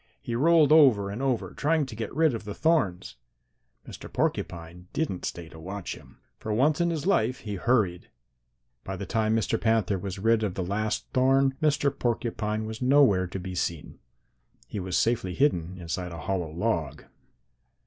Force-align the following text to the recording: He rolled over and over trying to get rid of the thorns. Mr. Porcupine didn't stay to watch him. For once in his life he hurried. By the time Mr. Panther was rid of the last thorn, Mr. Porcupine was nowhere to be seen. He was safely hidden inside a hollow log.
He 0.19 0.33
rolled 0.33 0.71
over 0.71 1.11
and 1.11 1.21
over 1.21 1.51
trying 1.53 1.85
to 1.85 1.95
get 1.95 2.11
rid 2.15 2.33
of 2.33 2.43
the 2.43 2.55
thorns. 2.55 3.17
Mr. 3.87 4.11
Porcupine 4.11 4.87
didn't 4.93 5.25
stay 5.25 5.47
to 5.49 5.59
watch 5.59 5.93
him. 5.93 6.17
For 6.39 6.51
once 6.51 6.81
in 6.81 6.89
his 6.89 7.05
life 7.05 7.41
he 7.41 7.53
hurried. 7.53 8.09
By 8.83 8.95
the 8.95 9.05
time 9.05 9.35
Mr. 9.35 9.61
Panther 9.61 9.99
was 9.99 10.17
rid 10.17 10.41
of 10.41 10.55
the 10.55 10.63
last 10.63 11.05
thorn, 11.13 11.53
Mr. 11.61 11.95
Porcupine 11.95 12.65
was 12.65 12.81
nowhere 12.81 13.27
to 13.27 13.39
be 13.39 13.53
seen. 13.53 13.99
He 14.65 14.79
was 14.79 14.97
safely 14.97 15.35
hidden 15.35 15.77
inside 15.77 16.11
a 16.11 16.21
hollow 16.21 16.49
log. 16.49 17.03